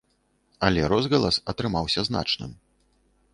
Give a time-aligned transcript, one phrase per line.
[0.69, 2.51] Але розгалас атрымаўся значным.